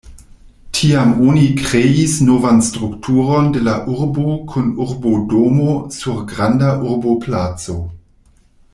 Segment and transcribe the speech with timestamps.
[0.77, 7.81] Tiam oni kreis novan strukturon de la urbo kun urbodomo sur granda urboplaco.